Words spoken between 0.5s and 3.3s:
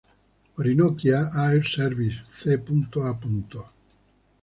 Orinoquia Air Services c.a.